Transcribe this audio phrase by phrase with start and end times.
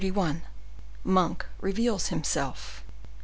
[1.03, 2.83] Monk reveals Himself.